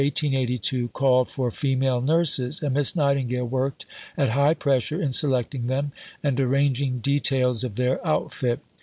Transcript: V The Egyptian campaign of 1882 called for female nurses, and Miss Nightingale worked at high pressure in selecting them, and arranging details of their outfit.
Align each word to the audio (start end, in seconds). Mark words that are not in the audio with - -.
V 0.01 0.05
The 0.05 0.07
Egyptian 0.07 0.31
campaign 0.31 0.39
of 0.39 0.67
1882 0.67 0.87
called 0.97 1.29
for 1.29 1.51
female 1.51 2.01
nurses, 2.01 2.61
and 2.63 2.73
Miss 2.73 2.95
Nightingale 2.95 3.45
worked 3.45 3.85
at 4.17 4.29
high 4.29 4.55
pressure 4.55 4.99
in 4.99 5.11
selecting 5.11 5.67
them, 5.67 5.91
and 6.23 6.39
arranging 6.39 6.97
details 7.01 7.63
of 7.63 7.75
their 7.75 8.03
outfit. 8.03 8.61